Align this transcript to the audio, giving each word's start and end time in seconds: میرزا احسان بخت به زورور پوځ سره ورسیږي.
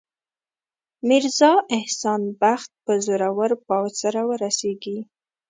میرزا 1.07 1.53
احسان 1.77 2.21
بخت 2.41 2.71
به 2.85 2.93
زورور 3.05 3.49
پوځ 3.67 3.91
سره 4.01 4.21
ورسیږي. 4.29 4.97